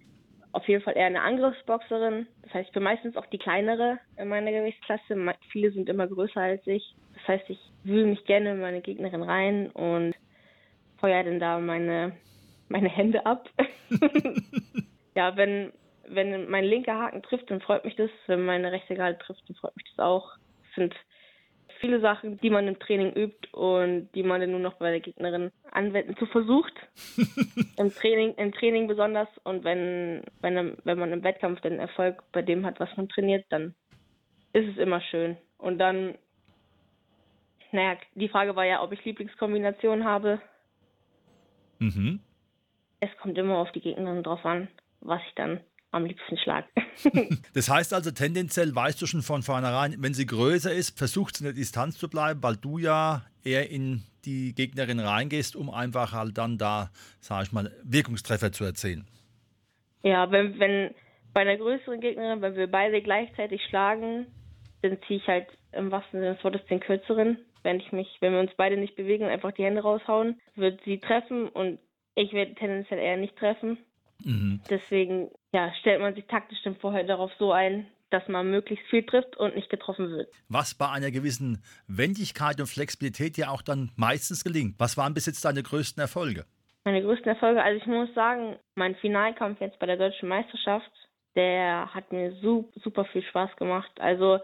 auf 0.52 0.68
jeden 0.68 0.82
Fall 0.82 0.96
eher 0.96 1.06
eine 1.06 1.22
Angriffsboxerin. 1.22 2.26
Das 2.42 2.54
heißt, 2.54 2.68
ich 2.68 2.74
bin 2.74 2.82
meistens 2.82 3.16
auch 3.16 3.26
die 3.26 3.38
kleinere 3.38 3.98
in 4.16 4.28
meiner 4.28 4.52
Gewichtsklasse. 4.52 5.16
Viele 5.50 5.72
sind 5.72 5.88
immer 5.88 6.06
größer 6.06 6.40
als 6.40 6.66
ich. 6.66 6.94
Das 7.14 7.28
heißt, 7.28 7.50
ich 7.50 7.58
wühle 7.84 8.06
mich 8.06 8.24
gerne 8.26 8.52
in 8.52 8.60
meine 8.60 8.82
Gegnerin 8.82 9.22
rein 9.22 9.70
und 9.70 10.14
feuer 10.98 11.24
dann 11.24 11.40
da 11.40 11.58
meine, 11.58 12.12
meine 12.68 12.88
Hände 12.88 13.24
ab. 13.24 13.48
ja, 15.14 15.36
wenn, 15.36 15.72
wenn 16.06 16.48
mein 16.50 16.64
linker 16.64 16.98
Haken 16.98 17.22
trifft, 17.22 17.50
dann 17.50 17.60
freut 17.60 17.84
mich 17.84 17.96
das. 17.96 18.10
Wenn 18.26 18.44
meine 18.44 18.72
rechte 18.72 18.94
gerade 18.94 19.18
trifft, 19.18 19.48
dann 19.48 19.56
freut 19.56 19.76
mich 19.76 19.86
das 19.96 20.04
auch. 20.04 20.36
Das 20.64 20.74
sind 20.76 20.94
viele 21.82 22.00
Sachen, 22.00 22.38
die 22.38 22.48
man 22.48 22.68
im 22.68 22.78
Training 22.78 23.12
übt 23.12 23.48
und 23.52 24.08
die 24.14 24.22
man 24.22 24.40
dann 24.40 24.52
nur 24.52 24.60
noch 24.60 24.74
bei 24.74 24.92
der 24.92 25.00
Gegnerin 25.00 25.50
anwenden 25.72 26.16
zu 26.16 26.26
versucht. 26.26 26.72
Im 27.76 27.92
Training, 27.92 28.34
im 28.36 28.52
Training 28.52 28.86
besonders. 28.86 29.28
Und 29.42 29.64
wenn, 29.64 30.22
wenn, 30.40 30.76
wenn 30.84 30.98
man 30.98 31.12
im 31.12 31.24
Wettkampf 31.24 31.60
den 31.60 31.80
Erfolg 31.80 32.22
bei 32.30 32.42
dem 32.42 32.64
hat, 32.64 32.78
was 32.78 32.96
man 32.96 33.08
trainiert, 33.08 33.44
dann 33.50 33.74
ist 34.52 34.68
es 34.68 34.76
immer 34.78 35.00
schön. 35.00 35.36
Und 35.58 35.78
dann, 35.78 36.16
naja, 37.72 37.96
die 38.14 38.28
Frage 38.28 38.54
war 38.54 38.64
ja, 38.64 38.82
ob 38.82 38.92
ich 38.92 39.04
Lieblingskombinationen 39.04 40.04
habe. 40.04 40.40
Mhm. 41.80 42.20
Es 43.00 43.10
kommt 43.20 43.36
immer 43.36 43.56
auf 43.56 43.72
die 43.72 43.80
Gegnerin 43.80 44.22
drauf 44.22 44.44
an, 44.44 44.68
was 45.00 45.20
ich 45.26 45.34
dann 45.34 45.60
am 45.92 46.04
liebsten 46.04 46.36
schlage. 46.38 46.66
das 47.54 47.68
heißt 47.68 47.94
also, 47.94 48.10
tendenziell 48.10 48.74
weißt 48.74 49.00
du 49.00 49.06
schon 49.06 49.22
von 49.22 49.42
vornherein, 49.42 49.94
wenn 49.98 50.14
sie 50.14 50.26
größer 50.26 50.72
ist, 50.72 50.98
versucht 50.98 51.36
sie 51.36 51.44
in 51.44 51.46
der 51.46 51.54
Distanz 51.54 51.98
zu 51.98 52.08
bleiben, 52.08 52.42
weil 52.42 52.56
du 52.56 52.78
ja 52.78 53.22
eher 53.44 53.70
in 53.70 54.02
die 54.24 54.54
Gegnerin 54.54 55.00
reingehst, 55.00 55.54
um 55.56 55.70
einfach 55.70 56.12
halt 56.12 56.38
dann 56.38 56.58
da, 56.58 56.90
sag 57.20 57.44
ich 57.44 57.52
mal, 57.52 57.70
Wirkungstreffer 57.84 58.52
zu 58.52 58.64
erzielen. 58.64 59.06
Ja, 60.02 60.30
wenn, 60.30 60.58
wenn 60.58 60.94
bei 61.32 61.42
einer 61.42 61.56
größeren 61.56 62.00
Gegnerin, 62.00 62.42
wenn 62.42 62.56
wir 62.56 62.70
beide 62.70 63.02
gleichzeitig 63.02 63.60
schlagen, 63.68 64.26
dann 64.82 64.98
ziehe 65.06 65.20
ich 65.20 65.26
halt 65.26 65.46
im 65.72 65.90
wahrsten 65.90 66.20
Sinne 66.20 66.34
des 66.34 66.44
Wortes 66.44 66.64
den 66.66 66.80
kürzeren. 66.80 67.38
Wenn 67.62 67.78
ich 67.78 67.92
mich, 67.92 68.08
wenn 68.20 68.32
wir 68.32 68.40
uns 68.40 68.50
beide 68.56 68.76
nicht 68.76 68.96
bewegen 68.96 69.24
und 69.24 69.30
einfach 69.30 69.52
die 69.52 69.64
Hände 69.64 69.82
raushauen, 69.82 70.40
wird 70.56 70.80
sie 70.84 70.98
treffen 70.98 71.48
und 71.48 71.78
ich 72.14 72.32
werde 72.32 72.54
tendenziell 72.54 72.98
eher 72.98 73.16
nicht 73.16 73.36
treffen. 73.36 73.78
Mhm. 74.24 74.60
Deswegen 74.68 75.30
ja, 75.52 75.72
stellt 75.80 76.00
man 76.00 76.14
sich 76.14 76.26
taktisch 76.26 76.62
dann 76.64 76.76
vorher 76.76 77.04
darauf 77.04 77.30
so 77.38 77.52
ein, 77.52 77.86
dass 78.10 78.26
man 78.28 78.50
möglichst 78.50 78.86
viel 78.86 79.04
trifft 79.04 79.36
und 79.36 79.54
nicht 79.54 79.70
getroffen 79.70 80.10
wird. 80.10 80.28
Was 80.48 80.74
bei 80.74 80.88
einer 80.90 81.10
gewissen 81.10 81.62
Wendigkeit 81.86 82.60
und 82.60 82.66
Flexibilität 82.66 83.36
ja 83.38 83.50
auch 83.50 83.62
dann 83.62 83.90
meistens 83.96 84.44
gelingt. 84.44 84.74
Was 84.78 84.96
waren 84.96 85.14
bis 85.14 85.26
jetzt 85.26 85.44
deine 85.44 85.62
größten 85.62 86.00
Erfolge? 86.00 86.44
Meine 86.84 87.02
größten 87.02 87.28
Erfolge, 87.28 87.62
also 87.62 87.80
ich 87.80 87.86
muss 87.86 88.12
sagen, 88.14 88.56
mein 88.74 88.96
Finalkampf 88.96 89.60
jetzt 89.60 89.78
bei 89.78 89.86
der 89.86 89.96
deutschen 89.96 90.28
Meisterschaft, 90.28 90.90
der 91.36 91.94
hat 91.94 92.12
mir 92.12 92.32
super, 92.42 92.68
super 92.82 93.04
viel 93.06 93.22
Spaß 93.22 93.54
gemacht. 93.56 93.92
Also 94.00 94.40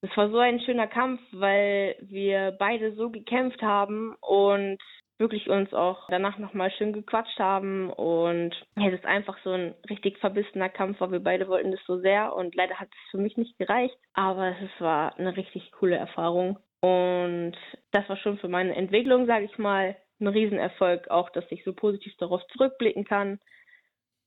es 0.00 0.16
war 0.16 0.30
so 0.30 0.38
ein 0.38 0.60
schöner 0.60 0.86
Kampf, 0.86 1.20
weil 1.32 1.96
wir 2.00 2.56
beide 2.58 2.94
so 2.94 3.10
gekämpft 3.10 3.60
haben 3.62 4.14
und 4.20 4.78
wirklich 5.20 5.48
uns 5.48 5.72
auch 5.72 6.08
danach 6.08 6.38
nochmal 6.38 6.72
schön 6.72 6.92
gequatscht 6.92 7.38
haben. 7.38 7.90
Und 7.90 8.54
das 8.74 8.94
ist 8.94 9.04
einfach 9.04 9.36
so 9.44 9.50
ein 9.50 9.74
richtig 9.88 10.18
verbissener 10.18 10.70
Kampf, 10.70 11.00
weil 11.00 11.12
wir 11.12 11.20
beide 11.20 11.46
wollten 11.46 11.70
das 11.70 11.80
so 11.86 12.00
sehr. 12.00 12.34
Und 12.34 12.54
leider 12.54 12.80
hat 12.80 12.88
es 12.88 13.10
für 13.10 13.18
mich 13.18 13.36
nicht 13.36 13.56
gereicht, 13.58 13.96
aber 14.14 14.56
es 14.60 14.80
war 14.80 15.16
eine 15.18 15.36
richtig 15.36 15.70
coole 15.72 15.96
Erfahrung. 15.96 16.58
Und 16.80 17.56
das 17.92 18.08
war 18.08 18.16
schon 18.16 18.38
für 18.38 18.48
meine 18.48 18.74
Entwicklung, 18.74 19.26
sage 19.26 19.44
ich 19.44 19.58
mal, 19.58 19.96
ein 20.18 20.28
Riesenerfolg, 20.28 21.08
auch 21.10 21.30
dass 21.30 21.44
ich 21.50 21.62
so 21.64 21.72
positiv 21.72 22.14
darauf 22.18 22.42
zurückblicken 22.52 23.04
kann, 23.04 23.38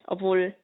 obwohl 0.06 0.56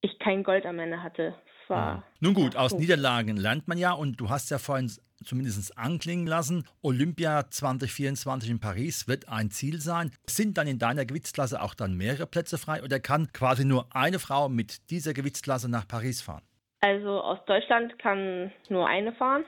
ich 0.00 0.18
kein 0.18 0.42
Gold 0.44 0.66
am 0.66 0.78
Ende 0.78 1.02
hatte. 1.02 1.34
War 1.68 2.04
Nun 2.20 2.34
gut, 2.34 2.54
aus 2.54 2.74
Niederlagen 2.74 3.36
lernt 3.36 3.66
man 3.66 3.76
ja. 3.76 3.92
Und 3.92 4.20
du 4.20 4.30
hast 4.30 4.50
ja 4.50 4.58
vorhin 4.58 4.88
zumindest 5.24 5.76
anklingen 5.78 6.26
lassen. 6.26 6.64
Olympia 6.82 7.48
2024 7.50 8.50
in 8.50 8.60
Paris 8.60 9.08
wird 9.08 9.28
ein 9.28 9.50
Ziel 9.50 9.80
sein. 9.80 10.10
Sind 10.26 10.58
dann 10.58 10.66
in 10.66 10.78
deiner 10.78 11.04
Gewichtsklasse 11.04 11.60
auch 11.60 11.74
dann 11.74 11.94
mehrere 11.94 12.26
Plätze 12.26 12.58
frei 12.58 12.82
oder 12.82 13.00
kann 13.00 13.32
quasi 13.32 13.64
nur 13.64 13.86
eine 13.94 14.18
Frau 14.18 14.48
mit 14.48 14.90
dieser 14.90 15.14
Gewichtsklasse 15.14 15.70
nach 15.70 15.86
Paris 15.88 16.22
fahren? 16.22 16.42
Also 16.80 17.20
aus 17.20 17.38
Deutschland 17.46 17.98
kann 17.98 18.52
nur 18.68 18.86
eine 18.86 19.12
fahren. 19.12 19.44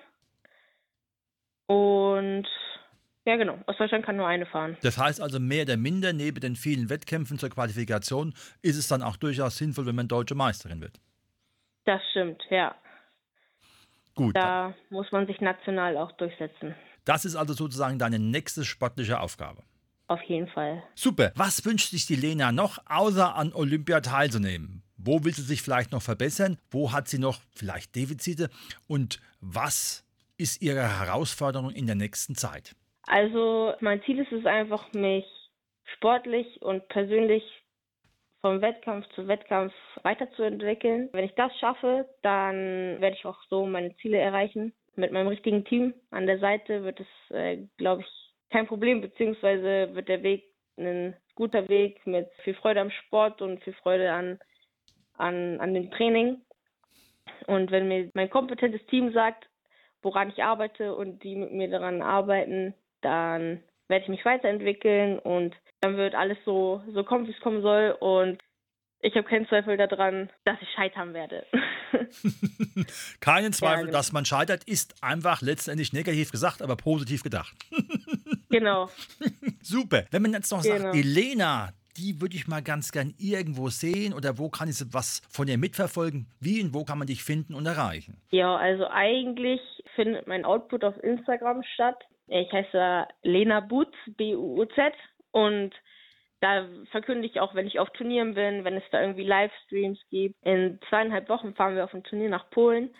Und 1.66 2.46
ja, 3.28 3.36
genau. 3.36 3.58
Aus 3.66 3.76
Deutschland 3.76 4.06
kann 4.06 4.16
nur 4.16 4.26
eine 4.26 4.46
fahren. 4.46 4.78
Das 4.82 4.96
heißt 4.96 5.20
also, 5.20 5.38
mehr 5.38 5.64
oder 5.64 5.76
minder, 5.76 6.14
neben 6.14 6.40
den 6.40 6.56
vielen 6.56 6.88
Wettkämpfen 6.88 7.38
zur 7.38 7.50
Qualifikation, 7.50 8.32
ist 8.62 8.78
es 8.78 8.88
dann 8.88 9.02
auch 9.02 9.16
durchaus 9.16 9.58
sinnvoll, 9.58 9.84
wenn 9.84 9.96
man 9.96 10.08
deutsche 10.08 10.34
Meisterin 10.34 10.80
wird. 10.80 10.98
Das 11.84 12.00
stimmt, 12.10 12.42
ja. 12.48 12.74
Gut. 14.18 14.36
Da 14.36 14.74
muss 14.90 15.10
man 15.12 15.26
sich 15.26 15.40
national 15.40 15.96
auch 15.96 16.12
durchsetzen. 16.12 16.74
Das 17.04 17.24
ist 17.24 17.36
also 17.36 17.54
sozusagen 17.54 17.98
deine 17.98 18.18
nächste 18.18 18.64
sportliche 18.64 19.20
Aufgabe. 19.20 19.62
Auf 20.08 20.22
jeden 20.22 20.48
Fall. 20.48 20.82
Super. 20.94 21.32
Was 21.36 21.64
wünscht 21.64 21.90
sich 21.90 22.06
die 22.06 22.16
Lena 22.16 22.50
noch, 22.50 22.78
außer 22.86 23.36
an 23.36 23.52
Olympia 23.52 24.00
teilzunehmen? 24.00 24.82
Wo 24.96 25.22
will 25.24 25.32
sie 25.32 25.42
sich 25.42 25.62
vielleicht 25.62 25.92
noch 25.92 26.02
verbessern? 26.02 26.58
Wo 26.70 26.92
hat 26.92 27.08
sie 27.08 27.18
noch 27.18 27.40
vielleicht 27.54 27.94
Defizite? 27.94 28.50
Und 28.88 29.20
was 29.40 30.04
ist 30.36 30.62
ihre 30.62 30.82
Herausforderung 30.82 31.70
in 31.70 31.86
der 31.86 31.94
nächsten 31.94 32.34
Zeit? 32.34 32.74
Also 33.06 33.72
mein 33.80 34.02
Ziel 34.02 34.18
ist 34.18 34.32
es 34.32 34.44
einfach, 34.44 34.92
mich 34.92 35.24
sportlich 35.94 36.60
und 36.60 36.88
persönlich 36.88 37.44
vom 38.40 38.60
Wettkampf 38.60 39.06
zu 39.14 39.26
Wettkampf 39.26 39.72
weiterzuentwickeln. 40.02 41.08
Wenn 41.12 41.24
ich 41.24 41.34
das 41.34 41.56
schaffe, 41.58 42.08
dann 42.22 43.00
werde 43.00 43.16
ich 43.16 43.24
auch 43.24 43.42
so 43.48 43.66
meine 43.66 43.94
Ziele 43.96 44.18
erreichen. 44.18 44.72
Mit 44.96 45.12
meinem 45.12 45.28
richtigen 45.28 45.64
Team 45.64 45.94
an 46.10 46.26
der 46.26 46.38
Seite 46.38 46.84
wird 46.84 47.00
es, 47.00 47.34
äh, 47.34 47.58
glaube 47.76 48.02
ich, 48.02 48.08
kein 48.50 48.66
Problem, 48.66 49.00
beziehungsweise 49.00 49.94
wird 49.94 50.08
der 50.08 50.22
Weg 50.22 50.44
ein 50.76 51.16
guter 51.34 51.68
Weg 51.68 52.06
mit 52.06 52.28
viel 52.44 52.54
Freude 52.54 52.80
am 52.80 52.90
Sport 52.90 53.42
und 53.42 53.62
viel 53.62 53.74
Freude 53.74 54.12
an, 54.12 54.38
an, 55.16 55.60
an 55.60 55.74
dem 55.74 55.90
Training. 55.90 56.40
Und 57.46 57.70
wenn 57.70 57.88
mir 57.88 58.10
mein 58.14 58.30
kompetentes 58.30 58.84
Team 58.86 59.12
sagt, 59.12 59.48
woran 60.02 60.30
ich 60.30 60.42
arbeite 60.42 60.94
und 60.94 61.22
die 61.22 61.36
mit 61.36 61.52
mir 61.52 61.68
daran 61.68 62.02
arbeiten, 62.02 62.74
dann 63.00 63.62
werde 63.88 64.04
ich 64.04 64.08
mich 64.08 64.24
weiterentwickeln 64.24 65.18
und 65.18 65.54
dann 65.80 65.96
wird 65.96 66.14
alles 66.14 66.38
so, 66.44 66.82
so 66.92 67.04
kommen, 67.04 67.26
wie 67.26 67.32
es 67.32 67.40
kommen 67.40 67.62
soll. 67.62 67.96
Und 67.98 68.38
ich 69.00 69.14
habe 69.14 69.28
keinen 69.28 69.46
Zweifel 69.48 69.76
daran, 69.76 70.30
dass 70.44 70.56
ich 70.60 70.68
scheitern 70.74 71.14
werde. 71.14 71.46
Keinen 73.20 73.52
Zweifel, 73.52 73.78
ja, 73.78 73.82
genau. 73.86 73.92
dass 73.92 74.12
man 74.12 74.24
scheitert, 74.24 74.64
ist 74.64 75.02
einfach 75.02 75.40
letztendlich 75.40 75.92
negativ 75.92 76.32
gesagt, 76.32 76.62
aber 76.62 76.76
positiv 76.76 77.22
gedacht. 77.22 77.54
genau. 78.50 78.90
Super. 79.62 80.04
Wenn 80.10 80.22
man 80.22 80.32
jetzt 80.32 80.50
noch 80.50 80.62
genau. 80.62 80.78
sagt, 80.78 80.96
Elena, 80.96 81.70
die 81.96 82.20
würde 82.20 82.36
ich 82.36 82.48
mal 82.48 82.62
ganz 82.62 82.92
gern 82.92 83.14
irgendwo 83.18 83.68
sehen 83.68 84.14
oder 84.14 84.38
wo 84.38 84.48
kann 84.48 84.68
ich 84.68 84.82
was 84.92 85.22
von 85.30 85.48
ihr 85.48 85.58
mitverfolgen? 85.58 86.26
Wie 86.40 86.62
und 86.62 86.74
wo 86.74 86.84
kann 86.84 86.98
man 86.98 87.06
dich 87.06 87.22
finden 87.22 87.54
und 87.54 87.66
erreichen? 87.66 88.20
Ja, 88.30 88.56
also 88.56 88.86
eigentlich 88.88 89.60
findet 89.94 90.26
mein 90.26 90.44
Output 90.44 90.84
auf 90.84 90.96
Instagram 91.02 91.62
statt. 91.74 92.04
Ich 92.28 92.52
heiße 92.52 93.06
Lena 93.22 93.60
Butz, 93.60 93.94
B-U-U-Z. 94.16 94.94
Und 95.32 95.74
da 96.40 96.66
verkünde 96.90 97.26
ich 97.26 97.40
auch, 97.40 97.54
wenn 97.54 97.66
ich 97.66 97.78
auf 97.78 97.90
Turnieren 97.90 98.34
bin, 98.34 98.64
wenn 98.64 98.76
es 98.76 98.84
da 98.90 99.00
irgendwie 99.00 99.24
Livestreams 99.24 99.98
gibt. 100.10 100.36
In 100.44 100.78
zweieinhalb 100.88 101.28
Wochen 101.28 101.54
fahren 101.54 101.74
wir 101.74 101.84
auf 101.84 101.94
ein 101.94 102.04
Turnier 102.04 102.28
nach 102.28 102.50
Polen 102.50 102.94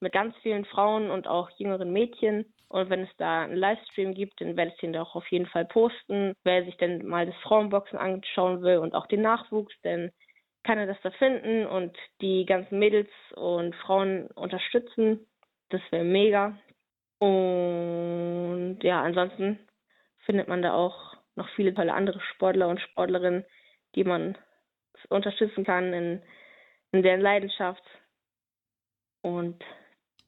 mit 0.00 0.12
ganz 0.12 0.34
vielen 0.38 0.64
Frauen 0.64 1.10
und 1.10 1.28
auch 1.28 1.50
jüngeren 1.58 1.92
Mädchen. 1.92 2.46
Und 2.68 2.88
wenn 2.88 3.02
es 3.02 3.16
da 3.18 3.42
einen 3.42 3.56
Livestream 3.56 4.14
gibt, 4.14 4.40
dann 4.40 4.56
werde 4.56 4.72
ich 4.72 4.78
den 4.78 4.92
da 4.92 5.02
auch 5.02 5.14
auf 5.14 5.26
jeden 5.28 5.46
Fall 5.46 5.66
posten. 5.66 6.34
Wer 6.44 6.64
sich 6.64 6.76
denn 6.76 7.06
mal 7.06 7.26
das 7.26 7.34
Frauenboxen 7.42 7.98
anschauen 7.98 8.62
will 8.62 8.78
und 8.78 8.94
auch 8.94 9.06
den 9.06 9.22
Nachwuchs, 9.22 9.74
dann 9.82 10.10
kann 10.62 10.78
er 10.78 10.86
das 10.86 11.00
da 11.02 11.10
finden 11.10 11.66
und 11.66 11.96
die 12.20 12.44
ganzen 12.46 12.78
Mädels 12.78 13.10
und 13.34 13.74
Frauen 13.76 14.28
unterstützen. 14.28 15.26
Das 15.70 15.80
wäre 15.90 16.04
mega. 16.04 16.56
Und 17.20 18.78
ja, 18.82 19.02
ansonsten 19.02 19.58
findet 20.24 20.48
man 20.48 20.62
da 20.62 20.72
auch 20.72 21.16
noch 21.36 21.48
viele 21.54 21.74
tolle 21.74 21.92
andere 21.92 22.20
Sportler 22.34 22.68
und 22.68 22.80
Sportlerinnen, 22.80 23.44
die 23.94 24.04
man 24.04 24.36
unterstützen 25.08 25.64
kann 25.64 25.92
in, 25.92 26.22
in 26.92 27.02
deren 27.02 27.20
Leidenschaft. 27.20 27.82
Und 29.22 29.62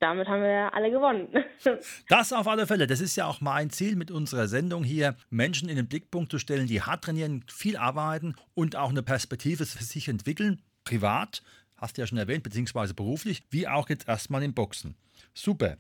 damit 0.01 0.29
haben 0.29 0.43
wir 0.43 0.75
alle 0.75 0.91
gewonnen. 0.91 1.29
Das 2.09 2.33
auf 2.33 2.49
alle 2.49 2.67
Fälle. 2.67 2.89
Das 2.89 3.01
ist 3.01 3.15
ja 3.17 3.27
auch 3.27 3.41
mein 3.41 3.71
Ziel 3.71 3.95
mit 3.95 4.11
unserer 4.11 4.49
Sendung 4.49 4.83
hier, 4.83 5.17
Menschen 5.31 5.69
in 5.69 5.77
den 5.77 5.89
Blickpunkt 5.89 6.31
zu 6.31 6.39
stellen, 6.39 6.67
die 6.67 6.83
hart 6.83 7.05
trainieren, 7.05 7.45
viel 7.49 7.77
arbeiten 7.77 8.35
und 8.55 8.75
auch 8.75 8.91
eine 8.91 9.03
Perspektive 9.03 9.65
für 9.65 9.85
sich 9.85 10.09
entwickeln. 10.09 10.61
Privat, 10.85 11.43
hast 11.77 11.97
du 11.97 12.03
ja 12.03 12.07
schon 12.07 12.19
erwähnt, 12.19 12.43
beziehungsweise 12.43 12.95
beruflich, 12.95 13.45
wie 13.51 13.69
auch 13.69 13.89
jetzt 13.89 14.09
erstmal 14.09 14.43
im 14.43 14.55
Boxen. 14.55 14.97
Super. 15.35 15.77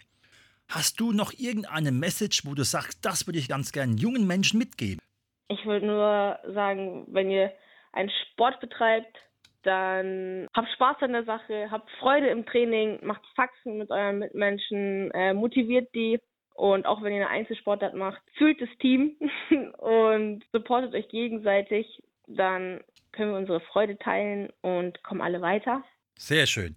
Hast 0.68 1.00
du 1.00 1.12
noch 1.12 1.32
irgendeine 1.32 1.92
Message, 1.92 2.46
wo 2.46 2.54
du 2.54 2.64
sagst, 2.64 3.04
das 3.04 3.26
würde 3.26 3.38
ich 3.38 3.48
ganz 3.48 3.72
gern 3.72 3.96
jungen 3.96 4.26
Menschen 4.26 4.58
mitgeben? 4.58 4.98
Ich 5.48 5.64
würde 5.66 5.86
nur 5.86 6.38
sagen, 6.54 7.06
wenn 7.08 7.30
ihr 7.30 7.52
einen 7.92 8.10
Sport 8.32 8.60
betreibt, 8.60 9.16
dann 9.64 10.48
habt 10.54 10.68
Spaß 10.74 10.96
an 11.00 11.12
der 11.12 11.24
Sache, 11.24 11.70
habt 11.70 11.90
Freude 12.00 12.28
im 12.28 12.46
Training, 12.46 12.98
macht 13.02 13.22
Faxen 13.36 13.78
mit 13.78 13.90
euren 13.90 14.18
Mitmenschen, 14.18 15.10
äh, 15.12 15.34
motiviert 15.34 15.94
die 15.94 16.18
und 16.54 16.86
auch 16.86 17.02
wenn 17.02 17.12
ihr 17.12 17.26
eine 17.26 17.28
Einzelsportart 17.28 17.94
macht, 17.94 18.20
fühlt 18.36 18.60
das 18.60 18.68
Team 18.80 19.16
und 19.78 20.44
supportet 20.52 20.94
euch 20.94 21.08
gegenseitig, 21.08 21.86
dann 22.26 22.80
können 23.12 23.32
wir 23.32 23.38
unsere 23.38 23.60
Freude 23.60 23.98
teilen 23.98 24.48
und 24.62 25.02
kommen 25.02 25.20
alle 25.20 25.40
weiter. 25.40 25.84
Sehr 26.18 26.46
schön. 26.46 26.76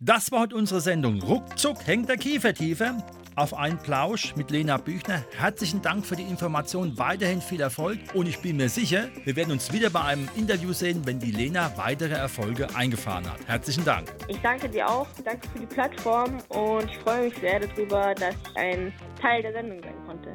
Das 0.00 0.32
war 0.32 0.40
heute 0.40 0.56
unsere 0.56 0.80
Sendung. 0.80 1.20
Ruckzuck 1.22 1.86
hängt 1.86 2.08
der 2.08 2.16
Kiefer 2.16 2.52
tiefer. 2.52 2.96
Auf 3.34 3.54
einen 3.54 3.78
Plausch 3.78 4.36
mit 4.36 4.50
Lena 4.50 4.76
Büchner. 4.76 5.24
Herzlichen 5.36 5.80
Dank 5.80 6.04
für 6.04 6.16
die 6.16 6.22
Information. 6.22 6.98
Weiterhin 6.98 7.40
viel 7.40 7.62
Erfolg. 7.62 7.98
Und 8.12 8.28
ich 8.28 8.42
bin 8.42 8.58
mir 8.58 8.68
sicher, 8.68 9.08
wir 9.24 9.36
werden 9.36 9.52
uns 9.52 9.72
wieder 9.72 9.88
bei 9.88 10.02
einem 10.02 10.28
Interview 10.36 10.74
sehen, 10.74 11.00
wenn 11.06 11.18
die 11.18 11.30
Lena 11.30 11.72
weitere 11.76 12.14
Erfolge 12.14 12.68
eingefahren 12.74 13.30
hat. 13.30 13.38
Herzlichen 13.46 13.84
Dank. 13.86 14.14
Ich 14.28 14.38
danke 14.42 14.68
dir 14.68 14.86
auch. 14.86 15.06
Danke 15.24 15.48
für 15.48 15.60
die 15.60 15.66
Plattform. 15.66 16.38
Und 16.48 16.90
ich 16.90 16.98
freue 16.98 17.24
mich 17.24 17.34
sehr 17.38 17.60
darüber, 17.60 18.14
dass 18.14 18.34
ich 18.34 18.56
ein 18.56 18.92
Teil 19.20 19.40
der 19.40 19.52
Sendung 19.52 19.80
sein 19.82 19.94
konnte. 20.06 20.32